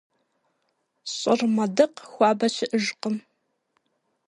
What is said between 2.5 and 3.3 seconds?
щыӀэжкъым.